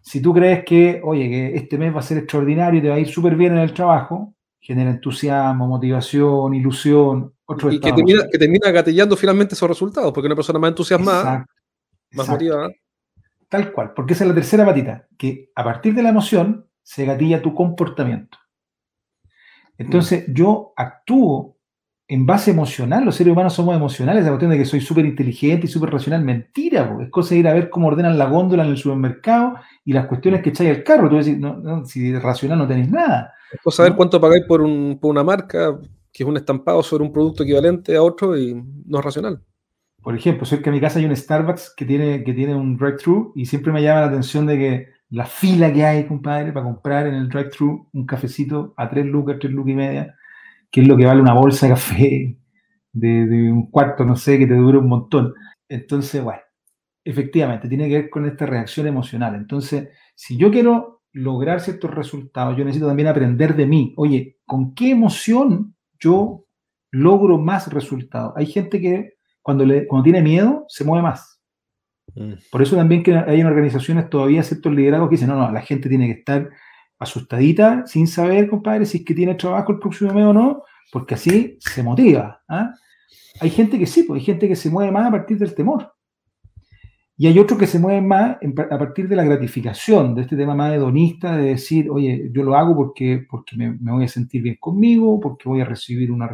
[0.00, 2.94] Si tú crees que, oye, que este mes va a ser extraordinario y te va
[2.94, 4.34] a ir súper bien en el trabajo,
[4.64, 10.27] genera entusiasmo, motivación, ilusión, otro Y que termina, que termina, gatillando finalmente esos resultados, porque
[10.27, 11.46] una persona más entusiasmada,
[12.12, 12.70] más motivada.
[13.50, 17.05] Tal cual, porque esa es la tercera patita, que a partir de la emoción se
[17.05, 18.38] gatilla tu comportamiento.
[19.77, 20.33] Entonces, mm.
[20.33, 21.53] yo actúo
[22.06, 25.66] en base emocional, los seres humanos somos emocionales, la cuestión de que soy súper inteligente
[25.66, 28.70] y súper racional, mentira, es cosa de ir a ver cómo ordenan la góndola en
[28.70, 32.58] el supermercado y las cuestiones que echáis al carro, tú decís, no, no, si racional
[32.58, 33.32] no tenéis nada.
[33.64, 35.78] Es saber cuánto pagáis por, una marca
[36.12, 38.54] que es un estampado sobre un producto equivalente a otro y
[38.86, 39.42] no es racional.
[40.02, 43.32] Por ejemplo, cerca de mi casa hay un Starbucks que tiene, que tiene un drive-thru
[43.34, 47.06] y siempre me llama la atención de que la fila que hay, compadre, para comprar
[47.06, 50.14] en el drive-thru un cafecito a 3 lucas, 3 lucas y media,
[50.74, 52.37] que es lo que vale una bolsa de café
[52.92, 55.32] de, de un cuarto, no sé, que te dura un montón.
[55.68, 56.40] Entonces, bueno,
[57.04, 59.37] efectivamente, tiene que ver con esta reacción emocional.
[59.37, 63.94] Entonces, si yo quiero lograr ciertos resultados, yo necesito también aprender de mí.
[63.96, 66.44] Oye, ¿con qué emoción yo
[66.90, 68.32] logro más resultados?
[68.34, 71.40] Hay gente que cuando, le, cuando tiene miedo se mueve más.
[72.16, 72.32] Mm.
[72.50, 75.60] Por eso también que hay en organizaciones todavía ciertos liderazgos que dicen, no, no, la
[75.60, 76.50] gente tiene que estar
[76.98, 81.14] asustadita, sin saber, compadre, si es que tiene trabajo el próximo mes o no, porque
[81.14, 82.42] así se motiva.
[82.48, 82.72] ¿ah?
[83.40, 85.94] Hay gente que sí, pues hay gente que se mueve más a partir del temor.
[87.16, 88.38] Y hay otros que se mueven más
[88.70, 92.57] a partir de la gratificación, de este tema más hedonista, de decir, oye, yo lo
[92.57, 96.28] hago porque, porque me, voy a sentir bien conmigo, porque voy a recibir una,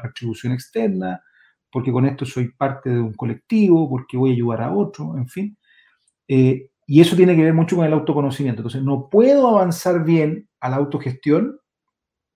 [0.00, 1.20] retribución externa,
[1.70, 5.26] porque con esto soy parte de un colectivo, porque voy a ayudar a otro, en
[5.26, 5.58] fin.
[6.28, 8.60] Eh, y eso tiene que ver mucho con el autoconocimiento.
[8.60, 11.58] Entonces, no puedo avanzar bien a la autogestión,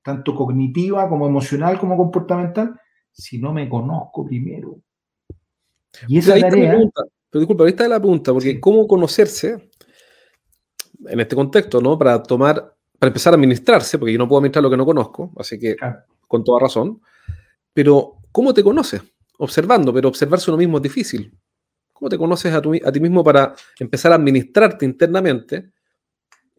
[0.02, 2.80] tanto cognitiva como emocional como comportamental,
[3.12, 4.78] si no me conozco primero.
[6.06, 6.78] Y esa tarea...
[7.30, 9.70] Pero disculpa, ahorita está la punta, porque cómo conocerse
[11.06, 11.98] en este contexto, ¿no?
[11.98, 15.32] Para tomar, para empezar a administrarse, porque yo no puedo administrar lo que no conozco,
[15.36, 15.76] así que
[16.26, 17.02] con toda razón.
[17.74, 19.02] Pero, ¿cómo te conoces?
[19.38, 21.38] Observando, pero observarse uno mismo es difícil.
[21.98, 25.72] ¿Cómo te conoces a, ti mismo para empezar a administrarte internamente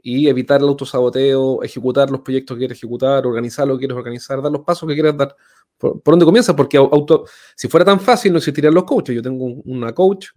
[0.02, 4.42] y evitar el autosaboteo, ejecutar los proyectos que quieres ejecutar, organizar lo que quieres organizar,
[4.42, 5.34] dar los pasos que quieres dar.
[5.78, 6.54] ¿Por, dónde comienza?
[6.54, 7.24] Porque auto,
[7.56, 9.16] si fuera tan fácil no existirían los coaches.
[9.16, 10.28] Yo tengo una coach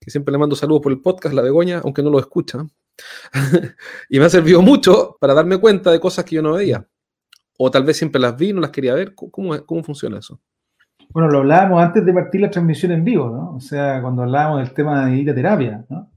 [0.00, 2.64] que siempre le mando saludos por el podcast, la Begoña, aunque no lo escucha.
[4.08, 6.88] y me ha servido mucho para darme cuenta de cosas que yo no veía.
[7.58, 9.16] O tal vez siempre las vi, no las quería ver.
[9.16, 10.40] ¿Cómo, cómo funciona eso?
[11.10, 13.56] Bueno, lo hablábamos antes de partir la transmisión en vivo, ¿no?
[13.56, 16.10] O sea, cuando hablábamos del tema de ir a terapia, ¿no?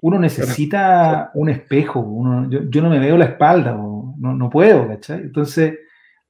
[0.00, 5.20] uno necesita un espejo, uno, yo, no me veo la espalda, no, no puedo, ¿cachai?
[5.20, 5.78] Entonces,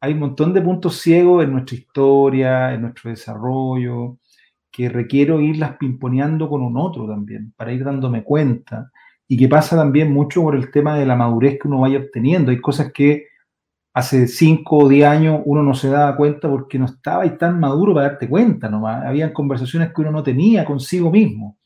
[0.00, 4.18] hay un montón de puntos ciegos en nuestra historia, en nuestro desarrollo,
[4.70, 8.90] que requiero irlas pimponeando con un otro también, para ir dándome cuenta.
[9.28, 12.50] Y que pasa también mucho por el tema de la madurez que uno vaya obteniendo.
[12.50, 13.26] Hay cosas que
[13.96, 17.58] hace 5 o 10 años uno no se daba cuenta porque no estaba ahí tan
[17.58, 19.06] maduro para darte cuenta nomás.
[19.06, 21.56] Habían conversaciones que uno no tenía consigo mismo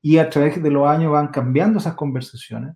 [0.00, 2.74] y a través de los años van cambiando esas conversaciones.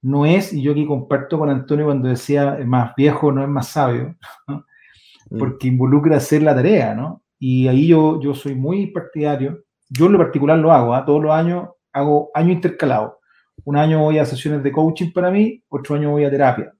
[0.00, 3.68] No es, y yo aquí comparto con Antonio cuando decía, más viejo no es más
[3.68, 5.38] sabio, mm.
[5.38, 7.22] porque involucra hacer la tarea, ¿no?
[7.38, 11.04] Y ahí yo, yo soy muy partidario, yo en lo particular lo hago, ¿ah?
[11.04, 13.18] todos los años hago año intercalado.
[13.64, 16.72] Un año voy a sesiones de coaching para mí, otro año voy a terapia.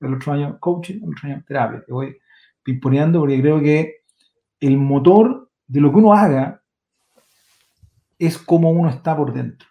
[0.00, 1.82] El otro año coaching, el otro año terapia.
[1.86, 2.16] Que voy
[2.62, 3.96] pimponeando porque creo que
[4.60, 6.62] el motor de lo que uno haga
[8.18, 9.68] es como uno está por dentro.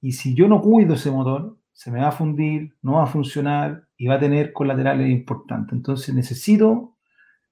[0.00, 3.06] Y si yo no cuido ese motor, se me va a fundir, no va a
[3.06, 5.72] funcionar y va a tener colaterales importantes.
[5.72, 6.96] Entonces necesito,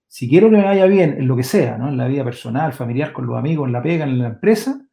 [0.08, 1.88] si quiero que me vaya bien en lo que sea, ¿no?
[1.88, 4.84] en la vida personal, familiar, con los amigos, en la pega, en la empresa,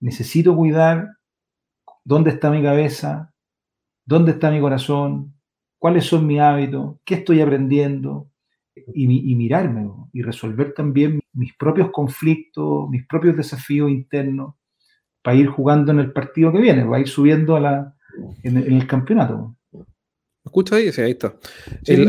[0.00, 1.18] necesito cuidar
[2.04, 3.32] dónde está mi cabeza,
[4.04, 5.33] dónde está mi corazón,
[5.84, 8.30] cuáles son mis hábitos, qué estoy aprendiendo,
[8.94, 14.54] y, mirarme y resolver también mis propios conflictos, mis propios desafíos internos,
[15.20, 17.96] para ir jugando en el partido que viene, para ir subiendo a la,
[18.42, 19.54] en, el campeonato.
[19.72, 19.82] ¿Me
[20.46, 20.90] escuchas ahí?
[20.90, 21.34] Sí, ahí está.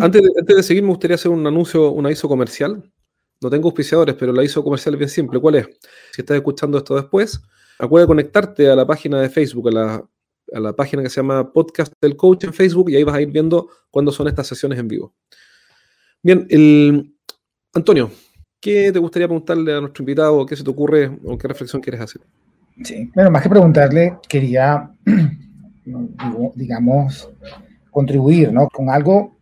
[0.02, 2.82] antes, de, antes, de, seguir, me gustaría hacer un anuncio, un aviso comercial.
[3.42, 5.38] No tengo auspiciadores, pero el aviso comercial es bien simple.
[5.42, 5.68] ¿Cuál es?
[6.14, 7.44] Si estás escuchando esto después,
[7.78, 10.10] acuérdate conectarte a la página de Facebook, a la,
[10.54, 13.22] a la página que se llama Podcast del Coach en Facebook, y ahí vas a
[13.22, 15.14] ir viendo cuándo son estas sesiones en vivo.
[16.22, 17.16] Bien, el,
[17.74, 18.10] Antonio,
[18.60, 20.46] ¿qué te gustaría preguntarle a nuestro invitado?
[20.46, 22.22] ¿Qué se te ocurre o qué reflexión quieres hacer?
[22.84, 24.92] Sí, bueno, más que preguntarle, quería,
[26.56, 27.30] digamos,
[27.92, 28.68] contribuir ¿no?
[28.70, 29.36] con algo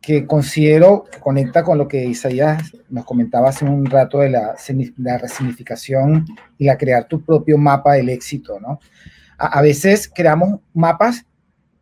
[0.00, 4.54] que considero que conecta con lo que Isaías nos comentaba hace un rato de la,
[4.98, 6.24] la resignificación
[6.58, 8.78] y la crear tu propio mapa del éxito, ¿no?
[9.38, 11.26] A, a, veces creamos mapas,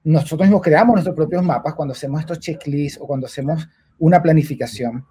[0.03, 5.05] nosotros mismos creamos nuestros propios mapas cuando hacemos estos checklists o cuando hacemos una planificación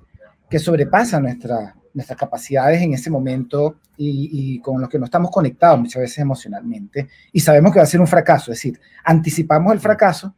[0.50, 5.80] que sobrepasa nuestra, nuestras capacidades en ese momento y, con los que no estamos conectados
[5.80, 9.80] muchas veces emocionalmente y sabemos que va a ser un fracaso, es decir, anticipamos el
[9.80, 10.36] fracaso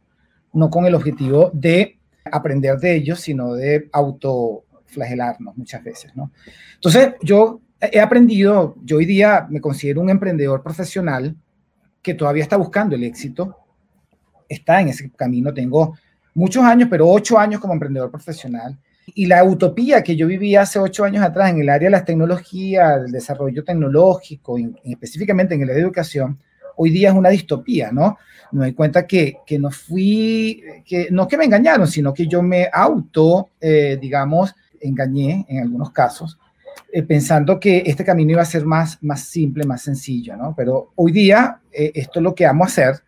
[0.52, 6.32] no con el objetivo de aprender de ellos, sino de autoflagelarnos muchas veces, ¿no?
[6.74, 11.36] Entonces, yo he aprendido, yo hoy día me considero un emprendedor profesional
[12.06, 13.56] que todavía está buscando el éxito,
[14.48, 15.98] está en ese camino, tengo
[16.34, 18.78] muchos años, pero ocho años como emprendedor profesional.
[19.12, 22.04] Y la utopía que yo vivía hace ocho años atrás en el área de las
[22.04, 26.38] tecnologías, del desarrollo tecnológico, y, específicamente en el área de educación,
[26.76, 28.18] hoy día es una distopía, ¿no?
[28.52, 32.40] Me doy cuenta que, que no fui, que no que me engañaron, sino que yo
[32.40, 36.38] me auto, eh, digamos, engañé en algunos casos,
[36.96, 40.54] eh, pensando que este camino iba a ser más, más simple, más sencillo, ¿no?
[40.56, 43.02] Pero hoy día eh, esto es lo que amo hacer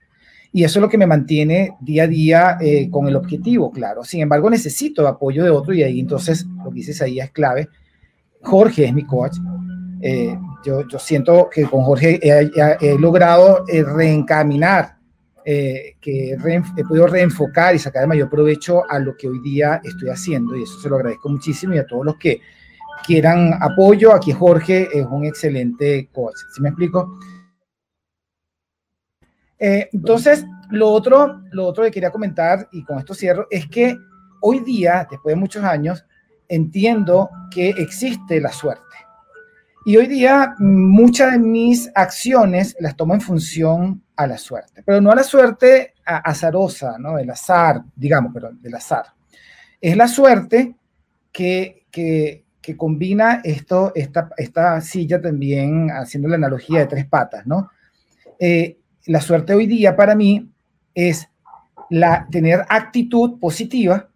[0.53, 4.05] y eso es lo que me mantiene día a día eh, con el objetivo, claro.
[4.05, 7.71] Sin embargo, necesito apoyo de otro y ahí entonces lo que dices ahí es clave.
[8.43, 9.39] Jorge es mi coach.
[10.67, 14.99] Yo, yo, siento que con Jorge he, logrado eh, reencaminar,
[15.47, 16.37] que
[16.77, 20.55] he podido reenfocar y sacar el mayor provecho a lo que hoy día estoy haciendo
[20.55, 22.43] y eso se lo agradezco muchísimo y a todos los que
[23.07, 24.15] quieran apoyo.
[24.15, 26.37] Aquí Jorge es un excelente coach.
[26.55, 27.19] ¿Sí me explico?
[29.59, 33.97] Eh, entonces, lo otro, lo otro que quería comentar, y con esto cierro, es que
[34.41, 36.05] hoy día, después de muchos años,
[36.49, 38.83] entiendo que existe la suerte.
[39.85, 45.01] Y hoy día muchas de mis acciones las tomo en función a la suerte, pero
[45.01, 47.19] no a la suerte azarosa, ¿no?
[47.19, 49.07] El azar, digamos, pero del azar.
[49.81, 50.77] Es la suerte
[51.33, 57.47] que, que, que combina esto, esta, esta silla también, haciendo la analogía de tres patas,
[57.47, 57.71] ¿no?
[58.39, 58.77] Eh,
[59.07, 60.51] la suerte hoy día para mí
[60.95, 61.31] es
[61.89, 64.11] la, tener actitud positiva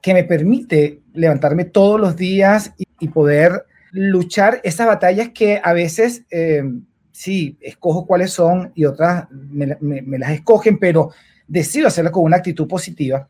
[0.00, 6.22] que me permite levantarme todos los días y, poder luchar esas batallas que a veces
[6.30, 6.62] eh,
[7.10, 11.10] sí, escojo cuáles son y otras me, me las escogen, pero
[11.48, 13.28] decido hacerlo con una actitud positiva.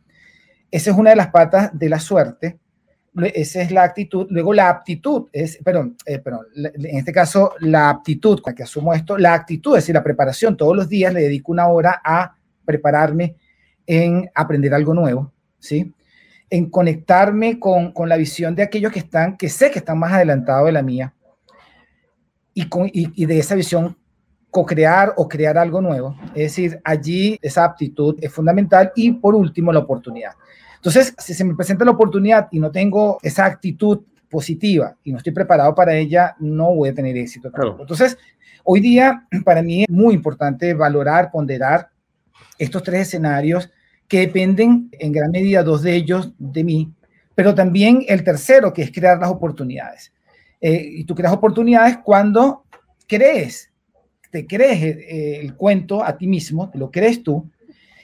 [0.70, 2.59] Esa es una de las patas de la suerte
[3.25, 4.27] esa es la actitud.
[4.31, 6.23] Luego la aptitud, es, perdón, eh,
[6.55, 10.57] en este caso la aptitud, con que asumo esto, la actitud, es decir, la preparación.
[10.57, 13.37] Todos los días le dedico una hora a prepararme
[13.87, 15.95] en aprender algo nuevo, ¿sí?
[16.51, 20.13] En conectarme con, con la visión de aquellos que están, que sé que están más
[20.13, 21.15] adelantados de la mía,
[22.53, 23.97] y, con, y, y de esa visión
[24.51, 26.17] co-crear o crear algo nuevo.
[26.29, 30.33] Es decir, allí esa aptitud es fundamental y por último la oportunidad.
[30.77, 35.19] Entonces, si se me presenta la oportunidad y no tengo esa actitud positiva y no
[35.19, 37.51] estoy preparado para ella, no voy a tener éxito.
[37.81, 38.17] Entonces,
[38.65, 41.91] hoy día para mí es muy importante valorar, ponderar
[42.59, 43.71] estos tres escenarios
[44.09, 46.93] que dependen en gran medida, dos de ellos, de mí,
[47.35, 50.12] pero también el tercero, que es crear las oportunidades.
[50.61, 52.65] Eh, y tú creas oportunidades cuando
[53.07, 53.71] crees,
[54.31, 57.51] te crees eh, el cuento a ti mismo, te lo crees tú,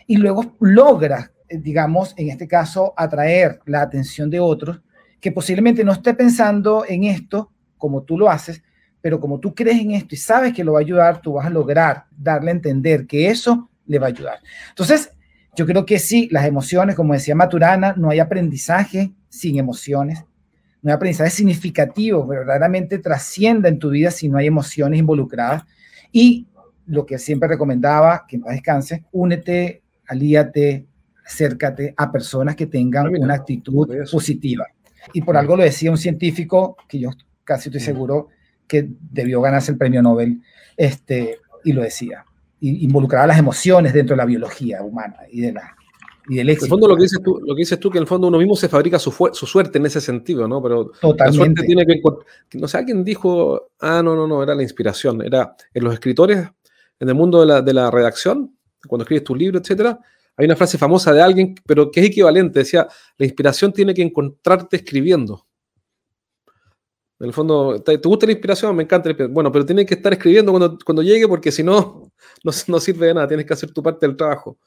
[0.06, 4.80] y luego logras digamos, en este caso, atraer la atención de otros
[5.20, 8.62] que posiblemente no esté pensando en esto como tú lo haces,
[9.00, 11.46] pero como tú crees en esto y sabes que lo va a ayudar, tú vas
[11.46, 14.38] a lograr darle a entender que eso le va a ayudar.
[14.68, 15.12] Entonces,
[15.54, 20.24] yo creo que sí, las emociones, como decía Maturana, no hay aprendizaje sin emociones,
[20.80, 25.64] no hay aprendizaje significativo, verdaderamente trascienda en tu vida si no hay emociones involucradas.
[26.10, 26.48] Y
[26.86, 30.86] lo que siempre recomendaba, que en paz descanse, únete, alíate,
[31.24, 34.66] acércate a personas que tengan ah, una actitud positiva.
[35.12, 37.10] Y por algo lo decía un científico que yo
[37.44, 38.28] casi estoy seguro
[38.66, 40.40] que debió ganarse el premio Nobel,
[40.76, 42.24] este, y lo decía.
[42.60, 45.76] Y involucraba las emociones dentro de la biología humana y, de la,
[46.28, 46.66] y del éxito.
[46.66, 48.28] En el fondo lo que dices tú, lo que dices tú que en el fondo
[48.28, 50.62] uno mismo se fabrica su, su suerte en ese sentido, ¿no?
[50.62, 51.24] Pero Totalmente.
[51.24, 55.22] la suerte tiene que no sé, alguien dijo, ah, no, no, no, era la inspiración,
[55.22, 56.48] era en los escritores,
[57.00, 58.56] en el mundo de la, de la redacción,
[58.86, 59.98] cuando escribes tu libro, etcétera,
[60.36, 62.60] hay una frase famosa de alguien, pero que es equivalente.
[62.60, 65.46] Decía, la inspiración tiene que encontrarte escribiendo.
[67.20, 68.74] En el fondo, ¿te, gusta la inspiración?
[68.74, 69.26] Me encanta la.
[69.28, 72.10] Bueno, pero tienes que estar escribiendo cuando, cuando llegue porque si no,
[72.44, 73.28] no, sirve de nada.
[73.28, 74.58] Tienes que hacer tu parte del trabajo.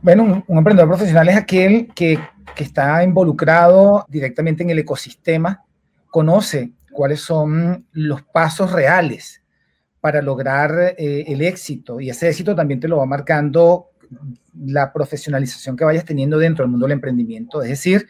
[0.00, 2.18] Bueno, un, emprendedor profesional es aquel que,
[2.56, 5.62] que, está involucrado directamente en el ecosistema,
[6.08, 9.42] conoce cuáles son los pasos reales
[10.00, 13.89] para lograr eh, el éxito y ese éxito también te lo va marcando
[14.64, 18.06] la profesionalización que vayas teniendo dentro del mundo del emprendimiento, es decir,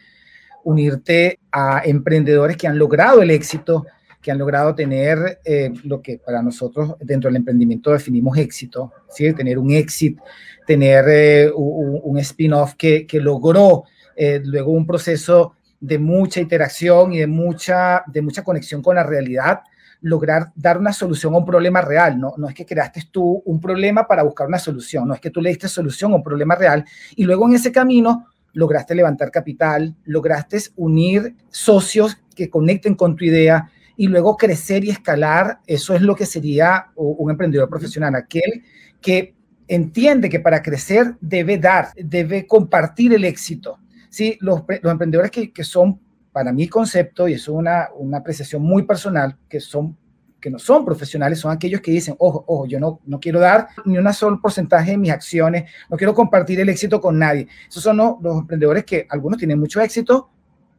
[0.63, 3.85] unirte a emprendedores que han logrado el éxito,
[4.21, 9.33] que han logrado tener eh, lo que para nosotros dentro del emprendimiento definimos éxito, ¿sí?
[9.33, 10.21] tener un éxito,
[10.67, 13.85] tener eh, un, spin-off que, que, logró
[14.15, 19.03] eh, luego un proceso de mucha interacción y de mucha, de mucha conexión con la
[19.03, 19.61] realidad,
[20.01, 22.19] lograr dar una solución a un problema real.
[22.19, 25.29] No, no es que creaste tú un problema para buscar una solución, no es que
[25.29, 26.83] tú le diste solución a un problema real
[27.15, 33.25] y luego en ese camino lograste levantar capital, lograste unir socios que conecten con tu
[33.25, 35.59] idea y luego crecer y escalar.
[35.67, 38.63] Eso es lo que sería un emprendedor profesional, aquel
[38.99, 39.35] que
[39.67, 43.79] entiende que para crecer debe dar, debe compartir el éxito.
[44.09, 45.99] Sí, los, los emprendedores que, que son
[46.31, 49.97] para mi concepto, y eso es una, una apreciación muy personal, que son
[50.41, 53.67] que no son profesionales son aquellos que dicen, ojo, ojo, yo no, no quiero dar
[53.85, 57.47] ni un solo porcentaje de mis acciones, no quiero compartir el éxito con nadie.
[57.69, 60.29] Esos son los, emprendedores que algunos tienen mucho éxito,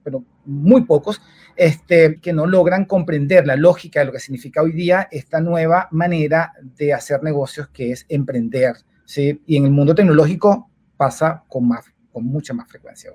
[0.03, 1.23] pero muy pocos,
[1.55, 5.87] este, que no logran comprender la lógica de lo que significa hoy día esta nueva
[5.93, 8.75] manera de hacer negocios que es emprender.
[9.05, 9.41] ¿sí?
[9.47, 13.13] Y en el mundo tecnológico pasa con, más, con mucha más frecuencia.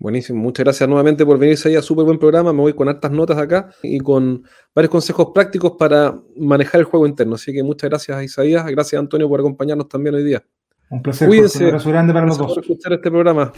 [0.00, 2.52] Buenísimo, muchas gracias nuevamente por venirse ahí a súper buen programa.
[2.52, 7.06] Me voy con hartas notas acá y con varios consejos prácticos para manejar el juego
[7.06, 7.34] interno.
[7.34, 8.64] Así que muchas gracias, Isaías.
[8.66, 10.44] Gracias, Antonio, por acompañarnos también hoy día.
[10.90, 11.26] Un placer.
[11.26, 11.64] Cuídense.
[11.64, 12.54] Un abrazo grande para los dos.
[12.54, 13.52] por escuchar este programa.